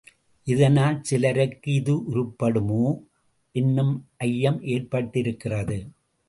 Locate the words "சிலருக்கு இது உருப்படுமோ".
1.01-2.85